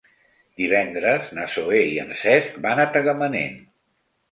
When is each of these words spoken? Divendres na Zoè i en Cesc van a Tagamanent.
Divendres 0.61 1.27
na 1.39 1.45
Zoè 1.57 1.83
i 1.91 2.01
en 2.05 2.17
Cesc 2.23 2.59
van 2.67 2.85
a 2.87 2.91
Tagamanent. 2.99 3.57